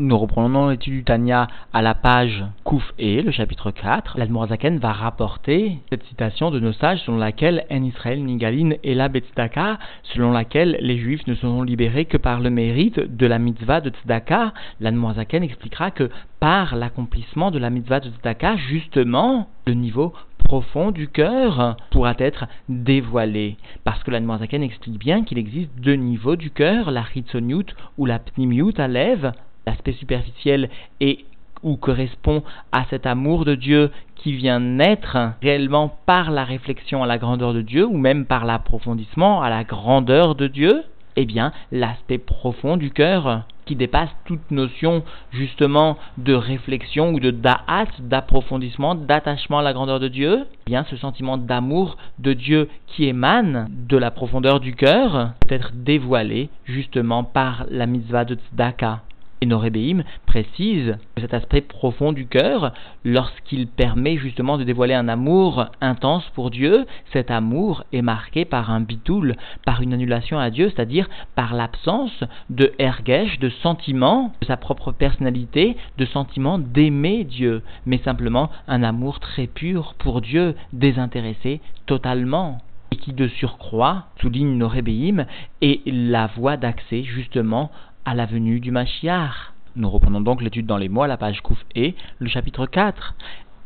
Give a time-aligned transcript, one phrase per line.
[0.00, 4.16] Nous reprenons l'étude du Tanya à la page Kouf E, le chapitre 4.
[4.16, 9.08] L'Admorazaken va rapporter cette citation de nos sages selon laquelle En Israël Nigalin et la
[9.08, 13.80] Betzdaka, selon laquelle les Juifs ne seront libérés que par le mérite de la mitzvah
[13.80, 14.52] de Tzedaka.
[14.78, 21.08] L'Admorazaken expliquera que par l'accomplissement de la mitzvah de Tzedaka, justement, le niveau profond du
[21.08, 23.56] cœur pourra être dévoilé.
[23.82, 28.20] Parce que l'Admorazaken explique bien qu'il existe deux niveaux du cœur, la Hitzonyut ou la
[28.20, 29.32] Pnimiut à lèvres
[29.68, 30.70] l'aspect superficiel
[31.00, 31.24] et
[31.62, 32.42] ou correspond
[32.72, 37.52] à cet amour de Dieu qui vient naître réellement par la réflexion à la grandeur
[37.52, 40.84] de Dieu ou même par l'approfondissement à la grandeur de Dieu,
[41.16, 47.30] eh bien l'aspect profond du cœur qui dépasse toute notion justement de réflexion ou de
[47.30, 52.68] da'at, d'approfondissement, d'attachement à la grandeur de Dieu, eh bien ce sentiment d'amour de Dieu
[52.86, 58.36] qui émane de la profondeur du cœur peut être dévoilé justement par la mitzvah de
[58.36, 59.00] tzedaka.
[59.40, 62.72] Et Norébéim précise cet aspect profond du cœur,
[63.04, 68.70] lorsqu'il permet justement de dévoiler un amour intense pour Dieu, cet amour est marqué par
[68.70, 74.46] un bitoul, par une annulation à Dieu, c'est-à-dire par l'absence de ergesh, de sentiment de
[74.46, 80.56] sa propre personnalité, de sentiment d'aimer Dieu, mais simplement un amour très pur pour Dieu,
[80.72, 82.58] désintéressé totalement
[82.90, 85.26] et qui de surcroît, souligne Norébéim,
[85.60, 87.70] est la voie d'accès justement
[88.08, 89.52] à la venue du Mashiach.
[89.76, 93.14] Nous reprenons donc l'étude dans les mois, la page Kouf et le chapitre 4.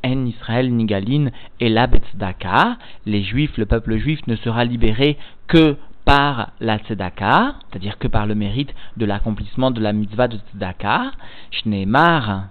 [0.05, 2.77] En Israël Nigalin et la Tzedaka,
[3.07, 8.27] les Juifs, le peuple juif ne sera libéré que par la Tzedaka, c'est-à-dire que par
[8.27, 11.13] le mérite de l'accomplissement de la mitzvah de Tzedaka,
[11.53, 12.49] Shneemar,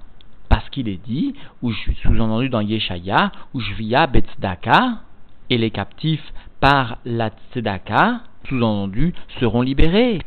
[0.48, 5.00] parce qu'il est dit, ou sous-entendu dans Yeshaya, ou Jvia Betzdaka,
[5.50, 10.20] et les captifs par la Tzedaka, sous-entendu, seront libérés.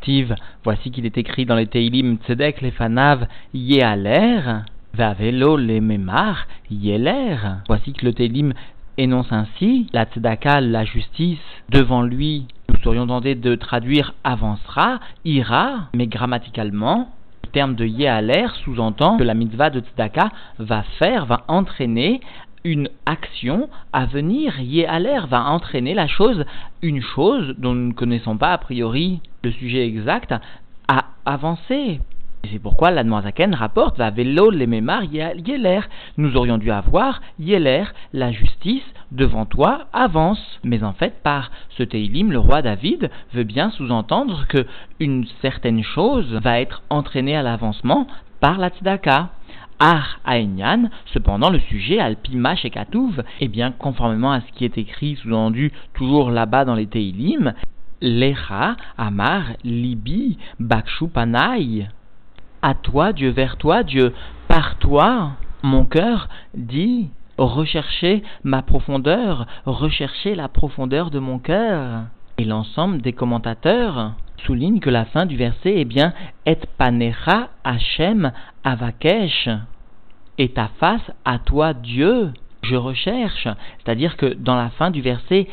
[0.63, 4.63] voici qu'il est écrit dans les Teilim Tzedek Lefanav Yealer,
[4.93, 7.37] Vavelo le Memar Yeler.
[7.67, 8.53] Voici que le Teilim
[8.97, 15.89] énonce ainsi la Tzedaka, la justice, devant lui, nous serions tentés de traduire avancera, ira,
[15.93, 17.09] mais grammaticalement,
[17.43, 20.29] le terme de Yealer sous-entend que la mitzvah de Tzedaka
[20.59, 22.21] va faire, va entraîner
[22.65, 24.55] une action à venir.
[24.59, 26.43] l'air va entraîner la chose,
[26.81, 30.33] une chose dont nous ne connaissons pas a priori le sujet exact,
[30.89, 32.01] à avancer.
[32.51, 35.81] C'est pourquoi l'Admoisaken rapporte va vélo les mémar Yeler.
[36.17, 40.59] Nous aurions dû avoir Yeler, la justice, devant toi, avance.
[40.63, 44.65] Mais en fait, par ce Teilim, le roi David veut bien sous-entendre que
[44.99, 48.07] une certaine chose va être entraînée à l'avancement
[48.41, 49.29] par la tzedaka.
[49.79, 55.17] Ar Aenyan, cependant le sujet Alpima Shekatouv, eh bien conformément à ce qui est écrit
[55.17, 57.53] sous-entendu toujours là-bas dans les Teilim,
[58.01, 61.87] Lecha Amar Libi Bakshu Panai.
[62.61, 64.13] À toi Dieu, vers toi Dieu,
[64.47, 65.31] par toi,
[65.61, 72.03] mon cœur dit rechercher ma profondeur, rechercher la profondeur de mon cœur.
[72.37, 74.13] Et l'ensemble des commentateurs
[74.45, 76.13] souligne que la fin du verset est bien
[76.45, 78.31] Et panecha Hashem
[78.63, 79.49] avakesh.
[80.37, 82.31] Et ta face à toi Dieu,
[82.61, 83.47] je recherche.
[83.79, 85.47] C'est-à-dire que dans la fin du verset,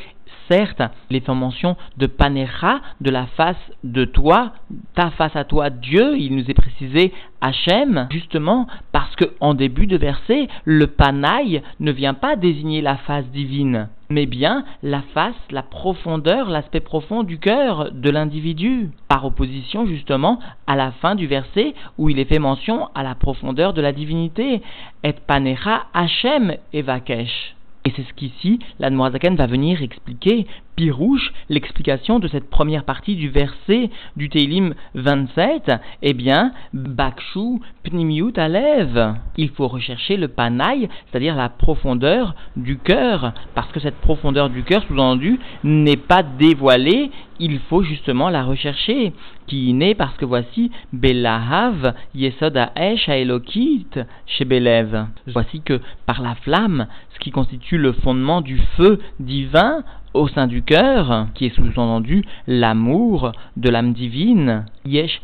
[0.53, 4.53] certes, les fait mention de panecha, de la face de toi,
[4.95, 9.87] ta face à toi Dieu, il nous est précisé Hachem, justement parce que en début
[9.87, 15.35] de verset, le panaï ne vient pas désigner la face divine mais bien la face,
[15.51, 21.27] la profondeur, l'aspect profond du cœur de l'individu, par opposition justement à la fin du
[21.27, 24.61] verset où il est fait mention à la profondeur de la divinité,
[25.03, 27.55] et panecha Hachem evakesh.
[27.85, 28.91] Et c'est ce qu'ici, la
[29.35, 30.47] va venir expliquer
[30.77, 38.33] Pirouche, l'explication de cette première partie du verset du Teilim 27, eh bien, Bakshu Pnimiut
[38.37, 39.15] Alev.
[39.37, 44.63] Il faut rechercher le panaï, c'est-à-dire la profondeur du cœur, parce que cette profondeur du
[44.63, 49.13] cœur, sous-entendu, n'est pas dévoilée, il faut justement la rechercher,
[49.47, 53.89] qui naît parce que voici Belahav Yesod Aesh Aelokit
[54.27, 55.07] chez Belev.
[55.27, 59.83] Voici que par la flamme, ce qui constitue le fondement du feu divin,
[60.15, 64.67] au sein du cœur, qui est sous-entendu l'amour de l'âme divine.
[64.85, 65.21] Yesh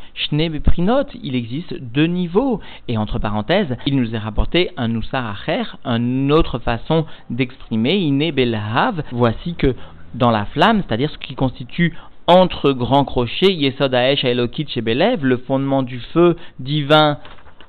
[1.22, 2.60] il existe deux niveaux.
[2.88, 8.30] Et entre parenthèses, il nous est rapporté un Nusar Acher, une autre façon d'exprimer Ine
[8.30, 9.02] Belhav.
[9.12, 9.74] Voici que
[10.14, 11.94] dans la flamme, c'est-à-dire ce qui constitue
[12.26, 17.18] entre grands crochets, Yesod Aesh le fondement du feu divin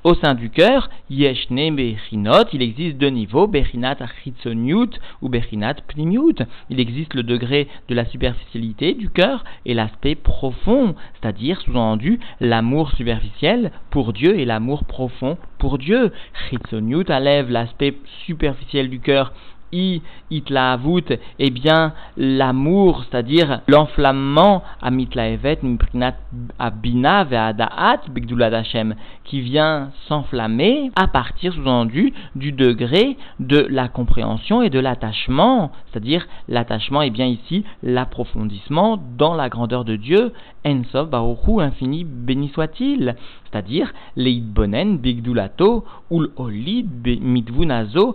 [0.02, 6.36] au sein du cœur, Yeshne Bechinot, il existe deux niveaux, Bechinat Achitzoniut ou Bechinat Pnimiut.
[6.70, 12.92] Il existe le degré de la superficialité du cœur et l'aspect profond, c'est-à-dire, sous-entendu, l'amour
[12.92, 16.12] superficiel pour Dieu et l'amour profond pour Dieu.
[16.48, 17.94] Chitzoniut enlève l'aspect
[18.24, 19.32] superficiel du cœur
[19.72, 26.14] i itlaavut, eh bien l'amour, c'est-à-dire l'enflammement à mitlaevet mimprinat
[26.58, 28.94] abina ve'adaat bigdulat Hashem,
[29.24, 36.26] qui vient s'enflammer à partir sous-entendu du degré de la compréhension et de l'attachement, c'est-à-dire
[36.48, 40.32] l'attachement est bien ici l'approfondissement dans la grandeur de Dieu,
[40.66, 43.16] Ensof Baruchu infini béni soit-il,
[43.50, 48.14] c'est-à-dire bigdulato ul olid mitvunazo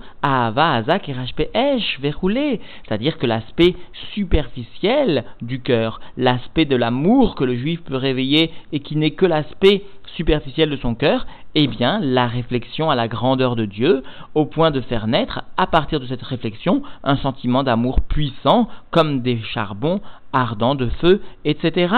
[1.54, 3.76] esh c'est-à-dire que l'aspect
[4.14, 9.26] superficiel du cœur, l'aspect de l'amour que le juif peut réveiller et qui n'est que
[9.26, 9.84] l'aspect
[10.16, 11.26] superficielle de son cœur,
[11.56, 14.04] eh bien, la réflexion à la grandeur de Dieu,
[14.34, 19.22] au point de faire naître, à partir de cette réflexion, un sentiment d'amour puissant, comme
[19.22, 20.02] des charbons
[20.34, 21.96] ardents de feu, etc.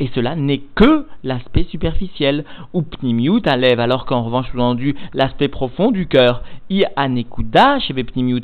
[0.00, 5.90] Et cela n'est que l'aspect superficiel, ou pnimiut alev, alors qu'en revanche, sous-entendu, l'aspect profond
[5.90, 8.42] du cœur, i anekuda chez pnimiut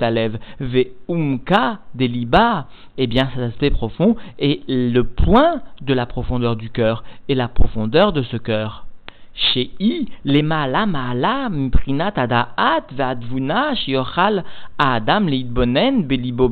[0.61, 2.67] ve umka deliba,
[2.99, 7.49] eh bien, cet aspect profond est le point de la profondeur du cœur, et la
[7.49, 8.87] profondeur de ce cœur.
[9.35, 10.09] Chez I,
[12.17, 14.45] adaat ve'advuna shiochal
[14.79, 16.51] adam belibo.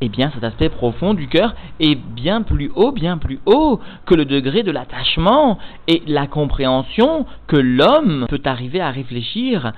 [0.00, 4.14] Eh bien, cet aspect profond du cœur est bien plus haut, bien plus haut que
[4.14, 5.58] le degré de l'attachement
[5.88, 9.72] et la compréhension que l'homme peut arriver à réfléchir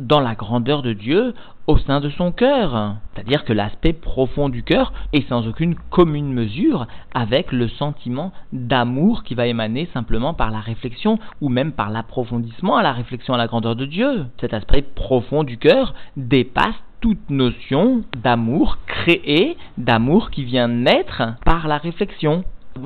[0.00, 1.34] dans la grandeur de Dieu
[1.66, 2.96] au sein de son cœur.
[3.14, 9.22] C'est-à-dire que l'aspect profond du cœur est sans aucune commune mesure avec le sentiment d'amour
[9.22, 13.38] qui va émaner simplement par la réflexion ou même par l'approfondissement à la réflexion à
[13.38, 14.26] la grandeur de Dieu.
[14.40, 21.68] Cet aspect profond du cœur dépasse toute notion d'amour créé, d'amour qui vient naître par
[21.68, 22.44] la réflexion.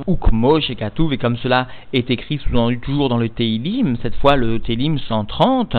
[0.08, 2.40] Ukmo chez et comme cela est écrit
[2.82, 5.76] toujours dans le Teilim, cette fois le Teilim 130,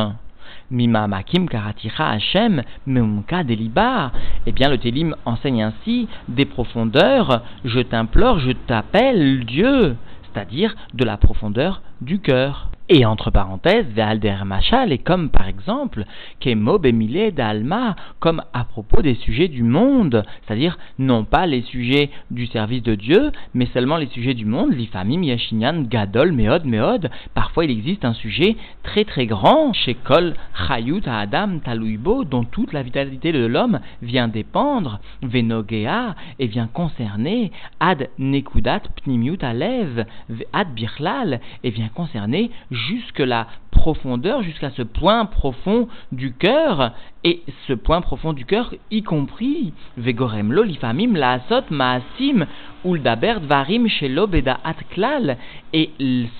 [0.72, 4.12] Mima Makim Karatira Hashem Meumka Deliba.
[4.46, 7.42] Eh bien, le Télim enseigne ainsi des profondeurs.
[7.64, 12.70] Je t'implore, je t'appelle Dieu, c'est-à-dire de la profondeur du cœur.
[12.88, 16.06] Et entre parenthèses, Ve'alder Machal est comme par exemple,
[16.40, 22.12] Kemo Bemile d'Alma, comme à propos des sujets du monde, c'est-à-dire non pas les sujets
[22.30, 27.10] du service de Dieu, mais seulement les sujets du monde, l'Ifamim Yashinyan Gadol Meod Meod.
[27.34, 30.36] Parfois il existe un sujet très très grand, chez Kol
[30.68, 37.52] Chayut Adam Taluibo, dont toute la vitalité de l'homme vient dépendre, Venogea, et vient concerner,
[37.80, 40.06] Ad Nekudat Pnimiut Alev,
[40.54, 46.92] Ad Birlal, et vient concerner jusque la profondeur, jusqu'à ce point profond du cœur,
[47.24, 52.45] et ce point profond du cœur, y compris Vegorem lo lifamim la asot maasim
[52.83, 55.38] uldabert varim shelo beda atklal,
[55.74, 55.92] et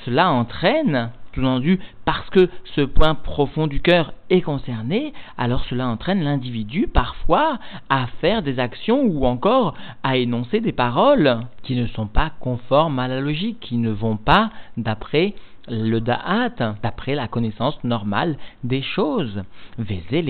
[0.05, 6.23] cela entraîne sous-entendu, parce que ce point profond du cœur est concerné, alors cela entraîne
[6.23, 7.59] l'individu parfois
[7.89, 12.99] à faire des actions ou encore à énoncer des paroles qui ne sont pas conformes
[12.99, 15.35] à la logique, qui ne vont pas d'après
[15.67, 19.44] le da'at, d'après la connaissance normale des choses.
[19.77, 20.23] Vezé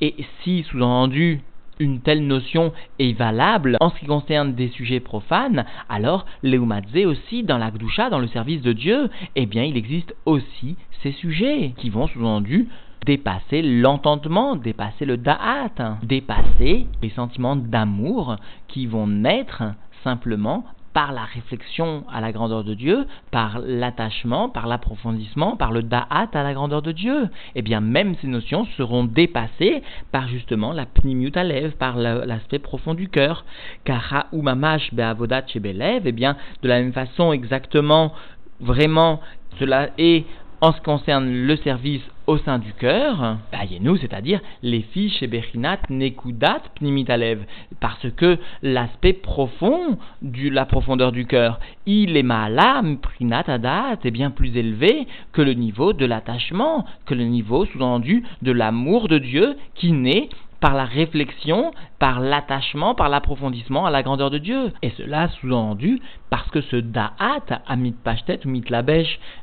[0.00, 1.40] Et si, sous-entendu,
[1.80, 7.42] une telle notion est valable en ce qui concerne des sujets profanes, alors l'eumadze aussi
[7.42, 7.70] dans la
[8.10, 12.68] dans le service de Dieu, eh bien il existe aussi ces sujets qui vont sous-entendu
[13.04, 18.36] dépasser l'entendement, dépasser le da'at, dépasser les sentiments d'amour
[18.68, 19.62] qui vont naître
[20.02, 20.64] simplement
[20.94, 26.28] par la réflexion à la grandeur de Dieu, par l'attachement, par l'approfondissement, par le da'at
[26.32, 27.28] à la grandeur de Dieu.
[27.56, 29.82] Eh bien, même ces notions seront dépassées
[30.12, 31.32] par justement la pnimiut
[31.78, 33.44] par l'aspect profond du cœur.
[33.84, 38.12] Kara ou mamash be'avodat eh bien, de la même façon, exactement,
[38.60, 39.20] vraiment,
[39.58, 40.24] cela est
[40.60, 43.36] en ce qui concerne le service au sein du cœur,
[43.80, 47.44] nous, c'est-à-dire les fiches et Bechinat Nekudat Pnimitalev,
[47.80, 54.10] parce que l'aspect profond de la profondeur du cœur, il est malam Prinat Adat, est
[54.10, 59.18] bien plus élevé que le niveau de l'attachement, que le niveau sous-entendu de l'amour de
[59.18, 60.28] Dieu qui naît
[60.64, 64.72] par la réflexion, par l'attachement, par l'approfondissement à la grandeur de Dieu.
[64.80, 68.64] Et cela sous-entendu parce que ce da'at, amit pashtet ou mit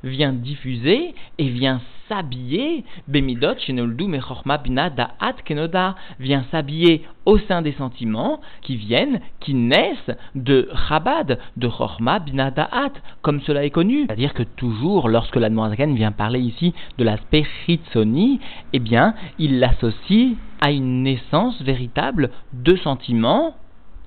[0.04, 1.80] vient diffuser et vient
[2.12, 9.22] s'habiller, Bemidot, Shenoldu, Mechorma, Bina, Da'at, Kenoda, vient s'habiller au sein des sentiments qui viennent,
[9.40, 12.92] qui naissent de Chabad, de Chorma, Bina, Da'at,
[13.22, 14.06] comme cela est connu.
[14.08, 18.40] C'est-à-dire que toujours, lorsque la vient parler ici de l'aspect Chitsoni,
[18.74, 23.56] eh bien, il l'associe à une naissance véritable de sentiments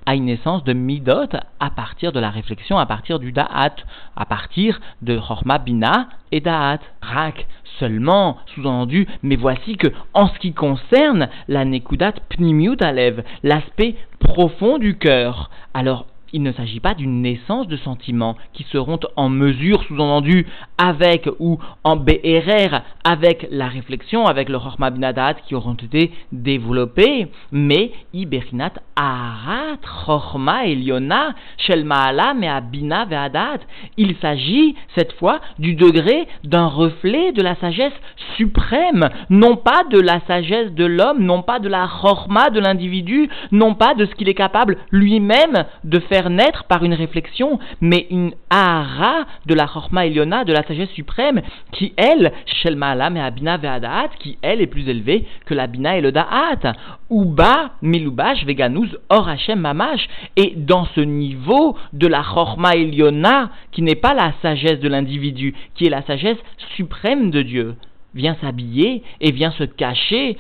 [0.06, 1.28] à une naissance de midot
[1.60, 3.76] à partir de la réflexion, à partir du da'at,
[4.16, 6.80] à partir de chorma bina et da'at.
[7.02, 7.46] Rak
[7.78, 14.78] seulement, sous-entendu, mais voici que, en ce qui concerne la nekudat pnimiut alev, l'aspect profond
[14.78, 19.84] du cœur, alors il ne s'agit pas d'une naissance de sentiments qui seront en mesure,
[19.84, 20.46] sous-entendu,
[20.78, 27.28] avec ou en BRR, avec la réflexion, avec le Chorma Binadat qui auront été développés,
[27.52, 33.60] mais Iberinat Arat Chorma Eliona Shel Maala Me'abina Ve'adat.
[33.96, 37.92] Il s'agit, cette fois, du degré d'un reflet de la sagesse
[38.36, 43.28] suprême, non pas de la sagesse de l'homme, non pas de la Chorma de l'individu,
[43.52, 48.06] non pas de ce qu'il est capable lui-même de faire naître par une réflexion, mais
[48.10, 52.32] une ara de la Chorma Eliona, de la sagesse suprême, qui elle,
[52.64, 56.74] Alam et Ve'adaat, qui elle est plus élevée que la Bina et le Da'at.
[57.10, 60.08] Uba, Milubash, Veganuz, Or Hashem Mamash.
[60.36, 65.54] Et dans ce niveau de la Chorma Eliona, qui n'est pas la sagesse de l'individu,
[65.74, 66.38] qui est la sagesse
[66.76, 67.74] suprême de Dieu,
[68.14, 70.36] vient s'habiller et vient se cacher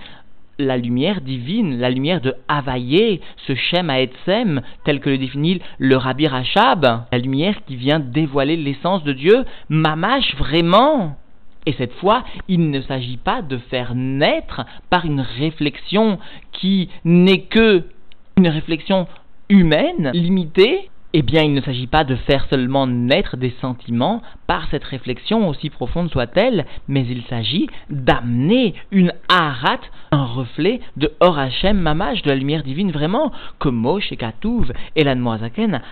[0.58, 5.96] la lumière divine, la lumière de Havaïe, ce Shem Haetzem, tel que le définit le
[5.96, 11.16] Rabbi Rachab, la lumière qui vient dévoiler l'essence de Dieu, mamache vraiment.
[11.66, 16.18] Et cette fois, il ne s'agit pas de faire naître par une réflexion
[16.52, 17.84] qui n'est que
[18.36, 19.06] une réflexion
[19.48, 24.66] humaine, limitée, eh bien, il ne s'agit pas de faire seulement naître des sentiments par
[24.72, 29.78] cette réflexion, aussi profonde soit-elle, mais il s'agit d'amener une harat,
[30.10, 33.30] un reflet de Or Hashem Mamash, de la lumière divine vraiment,
[33.60, 35.14] comme Moshe et Katouv et la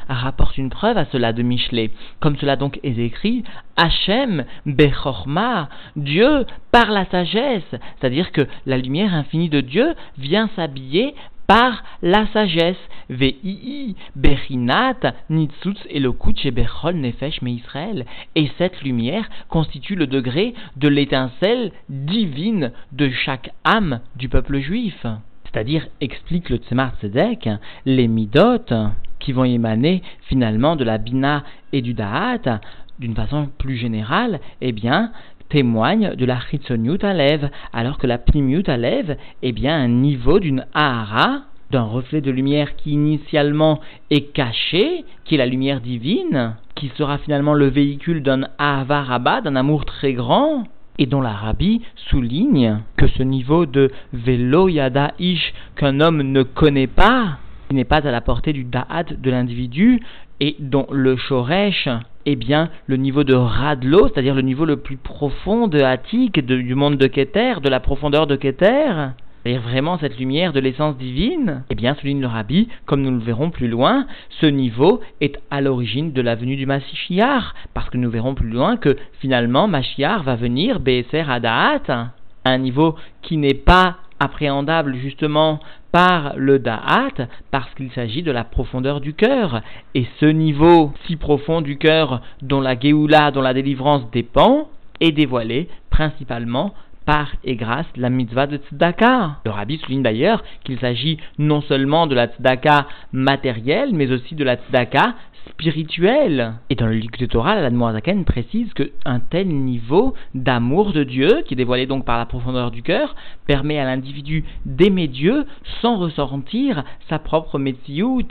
[0.09, 1.93] rapportent une preuve à cela de Michelet.
[2.19, 3.45] Comme cela donc est écrit,
[3.77, 11.15] Hashem Bechorma, Dieu par la sagesse, c'est-à-dire que la lumière infinie de Dieu vient s'habiller
[11.47, 12.77] par la sagesse.
[13.09, 18.07] Vei, Bechinat, Nitzutz, Elokut, Bechol, Nefesh, Mais Israël.
[18.35, 25.07] Et cette lumière constitue le degré de l'étincelle divine de chaque âme du peuple juif.
[25.45, 27.49] C'est-à-dire, explique le Tzemar Tzedek,
[27.85, 28.73] les midot
[29.19, 32.61] qui vont émaner finalement de la Bina et du Da'at,
[32.99, 35.13] d'une façon plus générale, eh bien,
[35.53, 40.65] témoigne de la Chitzoniut Alev, alors que la Pnimiut Alev est bien un niveau d'une
[40.73, 43.81] Ahara, d'un reflet de lumière qui initialement
[44.11, 49.55] est caché, qui est la lumière divine, qui sera finalement le véhicule d'un Ahava d'un
[49.57, 50.65] amour très grand,
[50.99, 56.87] et dont l'Arabie souligne que ce niveau de Velo Yada Ish qu'un homme ne connaît
[56.87, 60.01] pas, qui n'est pas à la portée du Da'at de l'individu,
[60.41, 61.89] et dont le Shoresh
[62.27, 66.75] eh bien, le niveau de Radlo, c'est-à-dire le niveau le plus profond de Hatik, du
[66.75, 69.11] monde de Keter, de la profondeur de Keter,
[69.43, 73.19] c'est-à-dire vraiment cette lumière de l'essence divine, eh bien, souligne le Rabbi, comme nous le
[73.19, 74.07] verrons plus loin,
[74.41, 78.51] ce niveau est à l'origine de la venue du Mashiach, parce que nous verrons plus
[78.51, 82.13] loin que finalement Mashiach va venir Be'eser Adaat,
[82.45, 85.59] un niveau qui n'est pas appréhendable justement
[85.93, 89.61] par le da'at parce qu'il s'agit de la profondeur du cœur.
[89.95, 94.69] Et ce niveau si profond du cœur dont la geoula, dont la délivrance dépend,
[95.01, 99.39] est dévoilé principalement par et grâce la mitzvah de tzedaka.
[99.45, 104.45] Le rabbi souligne d'ailleurs qu'il s'agit non seulement de la tzedaka matérielle, mais aussi de
[104.45, 105.15] la tzedaka
[105.51, 106.55] spirituelle.
[106.71, 111.43] Et dans le livre de Torah, la Zaken précise qu'un tel niveau d'amour de Dieu,
[111.47, 113.15] qui est dévoilé donc par la profondeur du cœur,
[113.47, 115.45] permet à l'individu d'aimer Dieu
[115.81, 118.23] sans ressentir sa propre métiout.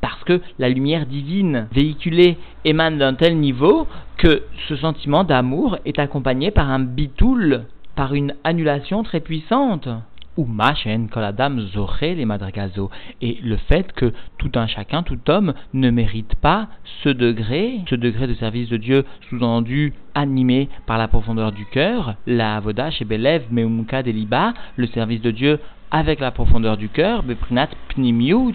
[0.00, 5.98] Parce que la lumière divine véhiculée émane d'un tel niveau que ce sentiment d'amour est
[5.98, 9.88] accompagné par un bitoul, par une annulation très puissante
[13.20, 16.68] Et le fait que tout un chacun, tout homme, ne mérite pas
[17.02, 22.14] ce degré, ce degré de service de Dieu, sous-entendu animé par la profondeur du cœur,
[22.26, 25.58] la avoda chez Belev meumka deliba, le service de Dieu
[25.90, 28.54] avec la profondeur du cœur, beprinat pnimiut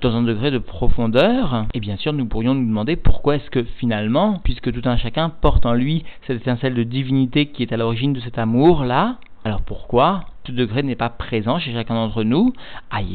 [0.00, 3.62] dans un degré de profondeur, et bien sûr nous pourrions nous demander pourquoi est-ce que
[3.62, 7.76] finalement, puisque tout un chacun porte en lui cette étincelle de divinité qui est à
[7.76, 12.52] l'origine de cet amour-là, alors pourquoi ce degré n'est pas présent chez chacun d'entre nous,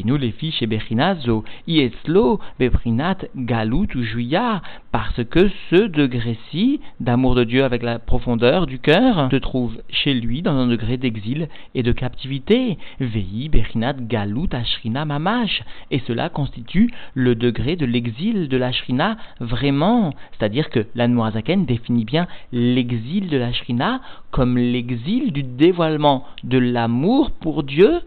[0.05, 7.35] nous les filles chez Bechinazo, Ieslo, Beprinat, Galut ou Juya, parce que ce degré-ci d'amour
[7.35, 11.49] de Dieu avec la profondeur du cœur se trouve chez lui dans un degré d'exil
[11.75, 12.77] et de captivité.
[12.99, 15.63] Vei, Berinat, Galut, Ashrina, Mamash.
[15.91, 20.13] Et cela constitue le degré de l'exil de la Shrina vraiment.
[20.31, 24.01] C'est-à-dire que la Noazaken définit bien l'exil de la Shrina
[24.37, 28.01] comme l'exil du dévoilement de l'amour pour Dieu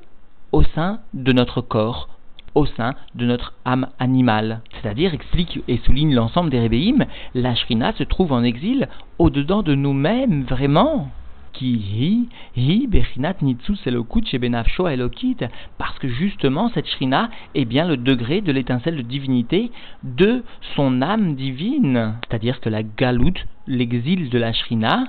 [0.52, 2.08] au sein de notre corps,
[2.54, 4.60] au sein de notre âme animale.
[4.70, 9.74] C'est-à-dire, explique et souligne l'ensemble des rébéim, la Shrina se trouve en exil au-dedans de
[9.74, 11.08] nous-mêmes, vraiment.
[11.52, 15.38] Ki hi, bechinat nitsu selokut chez benafsho elokit,
[15.78, 19.72] parce que justement cette shrina est bien le degré de l'étincelle de divinité
[20.04, 20.44] de
[20.76, 22.14] son âme divine.
[22.28, 25.08] C'est-à-dire que la galoute, l'exil de la shrina,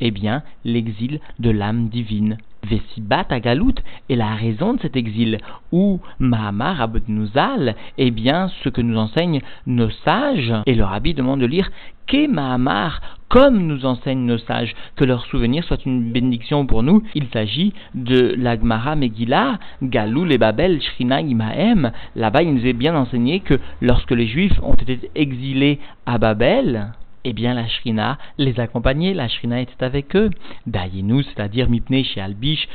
[0.00, 2.38] est bien l'exil de l'âme divine.
[2.62, 3.74] Vesibat Galout
[4.08, 5.38] est la raison de cet exil,
[5.72, 11.40] ou Mahamar Abdnouzal est bien ce que nous enseignent nos sages, et le rabbi demande
[11.40, 11.70] de lire
[12.06, 17.02] Ke Mahamar, comme nous enseignent nos sages, que leur souvenir soit une bénédiction pour nous.
[17.14, 21.92] Il s'agit de l'Agmara Megillah, Galou les Babel, Shrina Imahem.
[22.16, 26.92] Là-bas, il nous est bien enseigné que lorsque les Juifs ont été exilés à Babel,
[27.24, 30.30] eh bien la Shrina les accompagnait, la Shrina était avec eux.
[30.66, 32.68] Dayinu, c'est-à-dire Mipne chez Albish,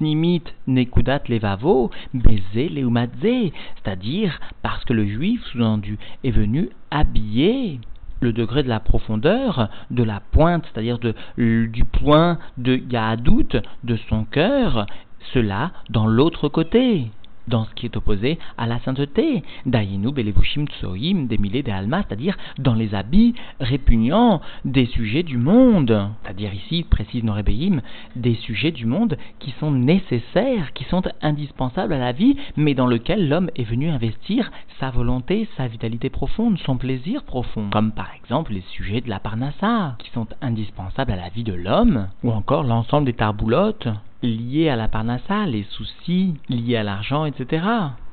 [0.00, 7.80] Nimit, Nekudat Levavo, Beze Leumadze, c'est-à-dire parce que le juif, sous-entendu, est venu habiller
[8.20, 14.24] le degré de la profondeur, de la pointe, c'est-à-dire du point de Yahadout de son
[14.24, 14.86] cœur,
[15.32, 17.10] cela dans l'autre côté
[17.48, 19.42] dans ce qui est opposé à la sainteté.
[19.66, 26.08] Dayinu belevushim tsoim des milliers almas, c'est-à-dire dans les habits répugnants des sujets du monde.
[26.22, 27.80] C'est-à-dire ici, précise Norébeim,
[28.16, 32.86] des sujets du monde qui sont nécessaires, qui sont indispensables à la vie, mais dans
[32.86, 37.70] lequel l'homme est venu investir sa volonté, sa vitalité profonde, son plaisir profond.
[37.70, 41.54] Comme par exemple les sujets de la parnassa, qui sont indispensables à la vie de
[41.54, 43.88] l'homme, ou encore l'ensemble des tarboulottes
[44.24, 47.64] liés à la parnassa, les soucis liés à l'argent, etc.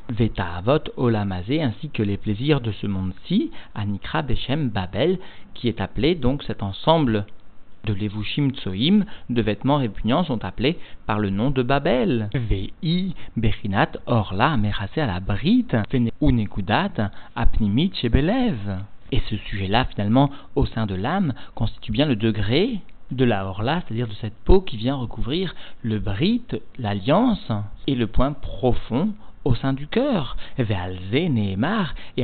[0.09, 5.19] Vetaavot olamazé ainsi que les plaisirs de ce monde-ci, Anikra Beshem Babel,
[5.53, 7.25] qui est appelé donc cet ensemble
[7.85, 10.77] de levushim tsoim, de vêtements répugnants, sont appelés
[11.07, 12.29] par le nom de Babel.
[12.33, 12.73] Vei
[13.37, 15.75] Bechinat Orla Merase à la Brite,
[16.21, 18.79] Unekudat Apnimit Shebelev.
[19.11, 23.81] Et ce sujet-là, finalement, au sein de l'âme, constitue bien le degré de la horla,
[23.81, 25.53] c'est-à-dire de cette peau qui vient recouvrir
[25.83, 26.43] le brit,
[26.77, 27.51] l'alliance,
[27.87, 30.37] et le point profond au sein du cœur.
[30.57, 30.65] Et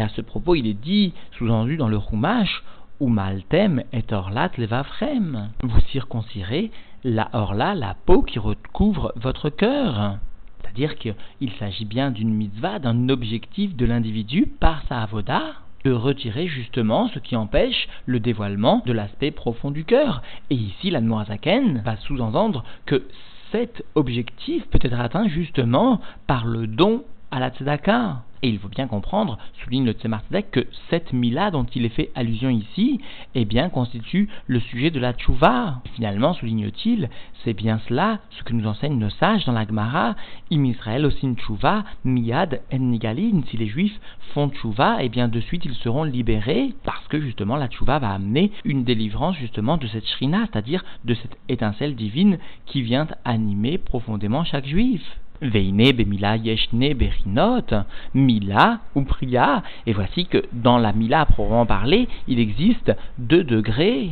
[0.02, 2.64] à ce propos il est dit, sous-entendu dans le Rumash,
[3.00, 5.50] ou maltem et orlat levafrem.
[5.62, 6.72] Vous circoncirez
[7.04, 10.18] la horla, la peau qui recouvre votre cœur.
[10.62, 15.54] C'est-à-dire qu'il s'agit bien d'une mitzvah, d'un objectif de l'individu par sa avoda,
[15.92, 20.22] retirer justement ce qui empêche le dévoilement de l'aspect profond du cœur.
[20.50, 23.04] Et ici, la Noazaken va sous-entendre que
[23.52, 28.24] cet objectif peut être atteint justement par le don à la tzedaka.
[28.44, 30.22] Et il faut bien comprendre, souligne le Tzemar
[30.52, 33.00] que cette mila dont il est fait allusion ici,
[33.36, 35.82] eh bien, constitue le sujet de la tchouva.
[35.96, 37.10] Finalement, souligne-t-il,
[37.44, 40.16] c'est bien cela ce que nous enseignent nos sages dans la Gemara,
[40.52, 43.42] im Israël osin tchouva, miyad en nigalin.
[43.50, 44.00] Si les juifs
[44.34, 48.12] font tchouva, eh bien, de suite ils seront libérés, parce que justement la tchouva va
[48.12, 53.78] amener une délivrance justement de cette shrina, c'est-à-dire de cette étincelle divine qui vient animer
[53.78, 55.02] profondément chaque juif.
[55.42, 59.64] Veine bemila yeshne berinot, mila ou priya.
[59.86, 64.12] Et voici que dans la mila à proprement parler, il existe deux degrés.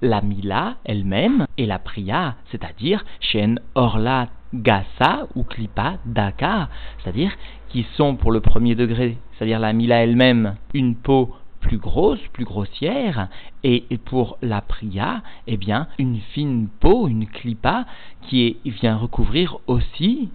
[0.00, 7.32] La mila elle-même et la priya, c'est-à-dire shen orla gasa ou klipa daka, c'est-à-dire
[7.68, 12.44] qui sont pour le premier degré, c'est-à-dire la mila elle-même, une peau plus grosse, plus
[12.44, 13.28] grossière,
[13.62, 17.86] et pour la priya, eh bien, une fine peau, une clipa,
[18.22, 20.28] qui vient recouvrir aussi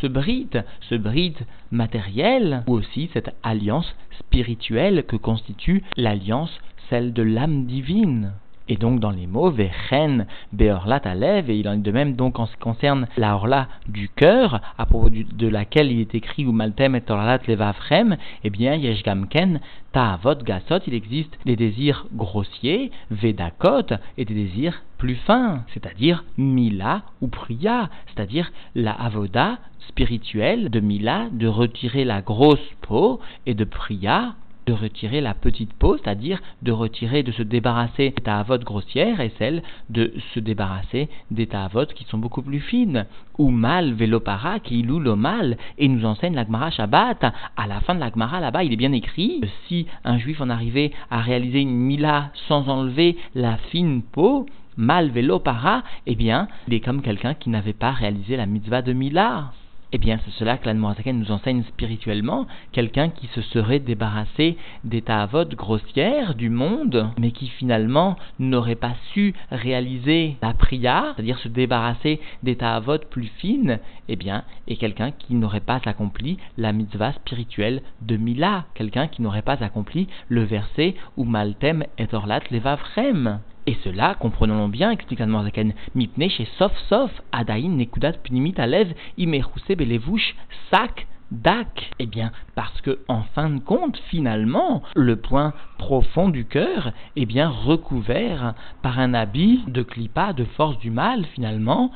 [0.00, 1.38] ce bride, ce bride
[1.70, 8.32] matériel, ou aussi cette alliance spirituelle que constitue l'alliance, celle de l'âme divine.
[8.68, 12.38] Et donc dans les mots, Vechen Beorlat Alev, et il en est de même donc
[12.38, 16.46] en ce qui concerne la Orla du cœur, à propos de laquelle il est écrit
[16.46, 19.60] ou Maltem et Orlat Levafrem, eh bien Yeshgamken
[19.92, 27.02] Ta'avot Gasot, il existe des désirs grossiers, Vedakot, et des désirs plus fins, c'est-à-dire Mila
[27.20, 33.64] ou Priya, c'est-à-dire la Avoda spirituelle de Mila, de retirer la grosse peau, et de
[33.64, 34.34] Priya,
[34.66, 39.32] de retirer la petite peau, c'est-à-dire de retirer, de se débarrasser des ta'avot grossières et
[39.38, 43.06] celle de se débarrasser des ta'avot qui sont beaucoup plus fines.
[43.38, 47.24] Ou mal velopara qui loue le mal et nous enseigne l'agmara Shabbat.
[47.56, 50.92] À la fin de l'agmara là-bas, il est bien écrit si un juif en arrivait
[51.10, 54.46] à réaliser une mila sans enlever la fine peau,
[54.76, 58.92] mal velopara, eh bien, il est comme quelqu'un qui n'avait pas réalisé la mitzvah de
[58.92, 59.52] mila.
[59.96, 65.02] Eh bien, c'est cela que l'Admorazaken nous enseigne spirituellement, quelqu'un qui se serait débarrassé des
[65.02, 71.46] ta'avot grossières du monde, mais qui finalement n'aurait pas su réaliser la prière, c'est-à-dire se
[71.46, 73.78] débarrasser des ta'avot plus fines,
[74.08, 79.22] eh bien, est quelqu'un qui n'aurait pas accompli la mitzvah spirituelle de Mila, quelqu'un qui
[79.22, 83.38] n'aurait pas accompli le verset où Maltem et Orlat levavrem.
[83.66, 89.68] Et cela, comprenons-le bien, explique Zaken, mipne chez sof sof, adain nekudat pnimit alev, imeruse
[89.68, 90.36] belevouche,
[90.70, 91.90] sac, dak.
[91.98, 97.24] Eh bien, parce que, en fin de compte, finalement, le point profond du cœur est
[97.24, 101.90] bien recouvert par un habit de clipa, de force du mal, finalement,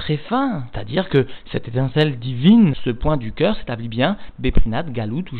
[0.00, 0.64] très fin.
[0.72, 5.36] C'est-à-dire que cette étincelle divine, ce point du cœur, s'établit bien, Beprinat, Galout ou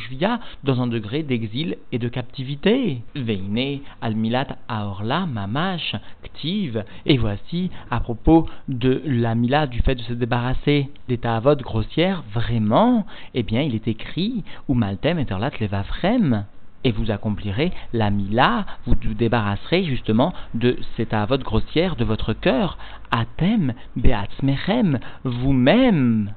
[0.64, 3.02] dans un degré d'exil et de captivité.
[3.14, 6.84] Veine, Almilat, Aorla, Mamash, Ktiv.
[7.06, 12.22] Et voici, à propos de la Mila, du fait de se débarrasser des ta'avot grossières,
[12.34, 16.44] vraiment, eh bien, il est écrit, ou Maltem et Terlat Levafrem
[16.84, 22.32] et vous accomplirez la mila, vous vous débarrasserez justement de cette avote grossière de votre
[22.32, 22.78] cœur,
[23.10, 26.32] atem beatzmechem, vous-même,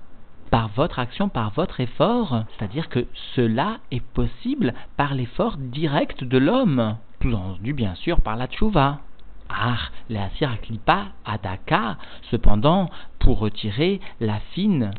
[0.49, 6.37] par votre action, par votre effort, c'est-à-dire que cela est possible par l'effort direct de
[6.37, 8.99] l'homme, tout entendu bien sûr par la tchouva.
[9.49, 9.77] Ah,
[10.09, 10.29] la
[10.61, 11.97] klipa adaka,
[12.29, 14.91] cependant, pour retirer la fine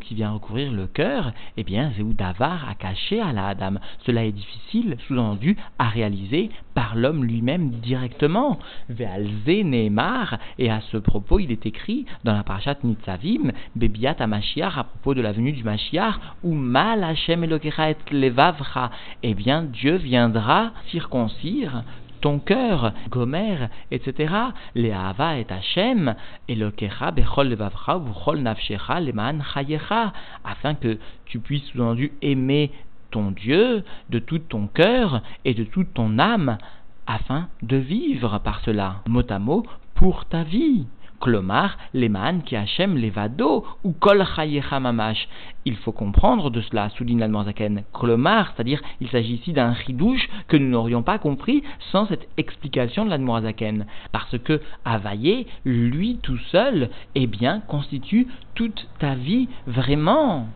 [0.00, 3.74] qui vient recouvrir le cœur, eh bien, Davar a caché à la Adam.
[4.04, 8.58] Cela est difficile, sous-entendu, à réaliser par l'homme lui-même directement.
[8.88, 14.78] Ve'alze Neymar, et à ce propos, il est écrit dans la parashat Nitzavim, Bebiat Mashiach,
[14.78, 17.48] à propos de la venue du Mashiach, ou Mal Hashem et
[18.10, 18.90] Levavra,
[19.22, 21.84] eh bien, Dieu viendra circoncire
[22.20, 24.34] ton cœur, Gomer, etc.
[24.74, 26.14] Les Ahava et Hachem,
[26.48, 30.12] et le Kecha, Bechol Levavra, Vuchol Nafshecha, Leman Chayecha,
[30.44, 32.72] afin que tu puisses sous-entendu aimer
[33.10, 36.58] ton Dieu de tout ton cœur et de toute ton âme,
[37.06, 40.86] afin de vivre par cela, mot à mot, pour ta vie.
[41.20, 44.24] Klomar, Leman, Kiachem, Levado, ou Kol
[44.80, 45.28] Mamash.
[45.64, 47.84] Il faut comprendre de cela, souligne l'Almanzaken.
[47.92, 53.04] Klomar, c'est-à-dire, il s'agit ici d'un ridouche que nous n'aurions pas compris sans cette explication
[53.04, 53.86] de l'Admorazaken.
[54.12, 60.46] Parce que Availlé, lui tout seul, eh bien, constitue toute ta vie vraiment.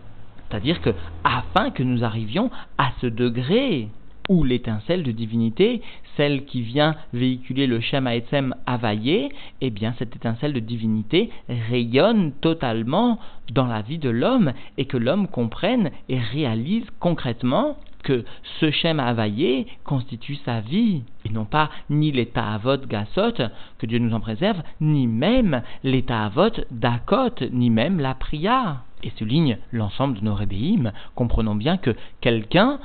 [0.48, 0.90] C'est-à-dire que,
[1.24, 3.88] afin que nous arrivions à ce degré,
[4.28, 5.82] ou l'étincelle de divinité,
[6.16, 9.30] celle qui vient véhiculer le Shem Haetzem Availlé,
[9.60, 13.18] eh bien cette étincelle de divinité rayonne totalement
[13.52, 18.24] dans la vie de l'homme et que l'homme comprenne et réalise concrètement que
[18.60, 23.42] ce Shem Availlé constitue sa vie, et non pas ni l'état avot gasot,
[23.78, 28.82] que Dieu nous en préserve, ni même l'état avot dakot, ni même la priya.
[29.04, 32.78] Et souligne l'ensemble de nos rébéimes, comprenons bien que quelqu'un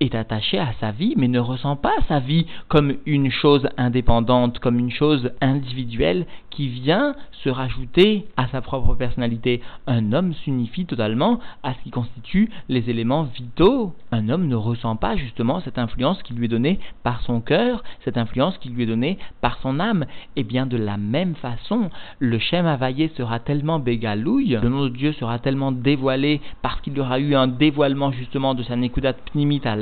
[0.00, 4.58] est attaché à sa vie, mais ne ressent pas sa vie comme une chose indépendante,
[4.58, 9.60] comme une chose individuelle qui vient se rajouter à sa propre personnalité.
[9.86, 13.94] Un homme s'unifie totalement à ce qui constitue les éléments vitaux.
[14.12, 17.82] Un homme ne ressent pas justement cette influence qui lui est donnée par son cœur,
[18.04, 20.06] cette influence qui lui est donnée par son âme.
[20.36, 24.88] Et bien de la même façon, le Shem Havaillé sera tellement bégalouille, le nom de
[24.88, 29.14] Dieu sera tellement dévoilé parce qu'il y aura eu un dévoilement justement de sa Nekudat
[29.14, 29.76] Pnimit à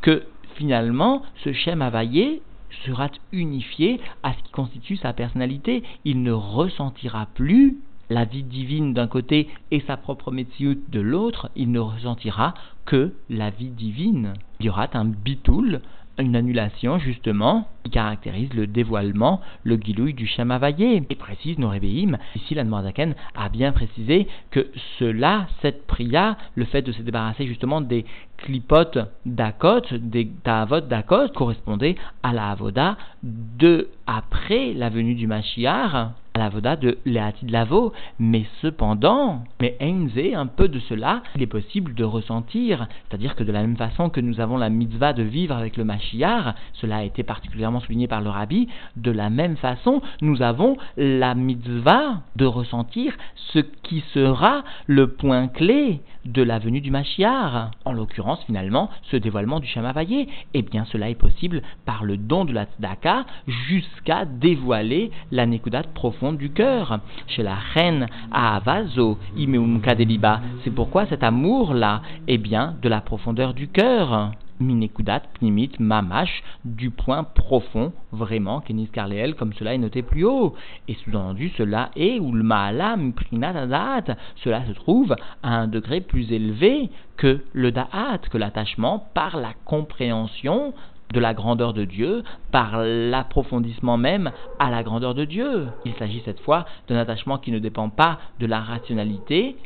[0.00, 2.42] que finalement ce Shem Havaillé
[2.86, 5.82] sera unifié à ce qui constitue sa personnalité.
[6.04, 7.78] Il ne ressentira plus
[8.10, 13.14] la vie divine d'un côté et sa propre métier de l'autre, il ne ressentira que
[13.30, 14.34] la vie divine.
[14.60, 15.80] Il y aura un bitoul,
[16.22, 21.04] une annulation justement qui caractérise le dévoilement, le guilouille du Shamavaye.
[21.10, 26.64] Et précise nos rébéim, ici la Zaken a bien précisé que cela, cette priya, le
[26.64, 28.04] fait de se débarrasser justement des
[28.38, 36.12] clipotes d'Akot, des ta'avot d'Akot, correspondait à la avoda de après la venue du Mashiach,
[36.36, 41.42] la voda de Léati de Lavo, mais cependant, mais Einze, un peu de cela, il
[41.42, 45.12] est possible de ressentir, c'est-à-dire que de la même façon que nous avons la mitzvah
[45.12, 49.30] de vivre avec le Mashiach, cela a été particulièrement souligné par le Rabbi, de la
[49.30, 53.14] même façon, nous avons la mitzvah de ressentir
[53.52, 59.16] ce qui sera le point clé de la venue du Mashiach, en l'occurrence finalement ce
[59.16, 60.28] dévoilement du Shamavaye.
[60.54, 65.84] Eh bien cela est possible par le don de la Tzedaka jusqu'à dévoiler la Nekudat
[65.94, 67.00] profonde du cœur.
[67.26, 73.54] Chez la reine Ahavazo, Imeum Kadeliba, c'est pourquoi cet amour-là est bien de la profondeur
[73.54, 74.32] du cœur.
[74.60, 80.54] Minekudat, Pnimit, Mamash, du point profond, vraiment, Kenis Karleel, comme cela est noté plus haut.
[80.88, 86.32] Et sous-entendu, cela est, ou le Maalam, Prinatadat, cela se trouve à un degré plus
[86.32, 90.72] élevé que le Da'at, que l'attachement par la compréhension
[91.12, 95.68] de la grandeur de Dieu, par l'approfondissement même à la grandeur de Dieu.
[95.84, 99.56] Il s'agit cette fois d'un attachement qui ne dépend pas de la rationalité,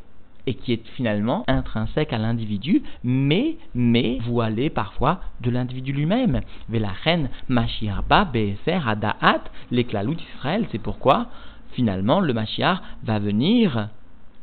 [0.46, 6.40] et qui est finalement intrinsèque à l'individu, mais, mais voilé parfois de l'individu lui-même.
[6.68, 11.26] Velachen Mashiarba Be'eser Adaat, l'éclalut Israël, c'est pourquoi
[11.72, 13.90] finalement le Mashiach va venir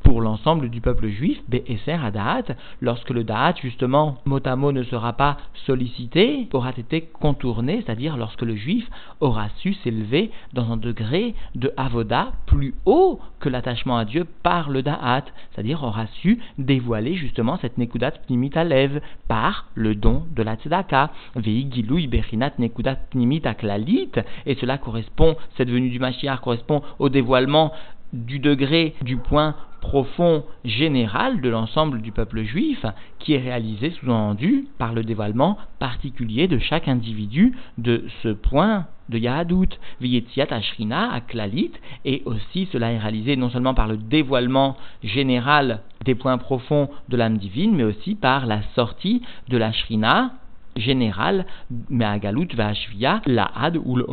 [0.03, 4.83] pour l'ensemble du peuple juif, Be'eser Adaat, lorsque le Da'at, justement, mot à mot ne
[4.83, 8.87] sera pas sollicité, aura été contourné, c'est-à-dire lorsque le juif
[9.21, 14.69] aura su s'élever dans un degré de Avoda plus haut que l'attachement à Dieu par
[14.69, 20.43] le Da'at, c'est-à-dire aura su dévoiler justement cette Nekudat Pnimit Alev par le don de
[20.43, 21.11] la Tzedaka.
[21.35, 21.67] Vei
[22.07, 24.11] Berinat Nekudat Pnimit Aklalit,
[24.45, 27.71] et cela correspond, cette venue du Mashiach correspond au dévoilement
[28.13, 32.85] du degré, du point profond général de l'ensemble du peuple juif
[33.19, 39.17] qui est réalisé sous-entendu par le dévoilement particulier de chaque individu de ce point de
[39.17, 39.67] Yahadout,
[39.99, 41.73] Viyetiat Ashrina, Aklalit,
[42.05, 47.17] et aussi cela est réalisé non seulement par le dévoilement général des points profonds de
[47.17, 50.31] l'âme divine, mais aussi par la sortie de la Shrina,
[50.75, 51.45] générale,
[51.89, 54.05] Me'agalut Vashvia, la Had ou le